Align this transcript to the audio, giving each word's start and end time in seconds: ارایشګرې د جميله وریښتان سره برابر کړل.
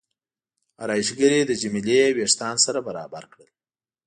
ارایشګرې 0.83 1.39
د 1.45 1.51
جميله 1.61 1.99
وریښتان 2.13 2.55
سره 2.65 2.79
برابر 2.87 3.23
کړل. 3.33 3.49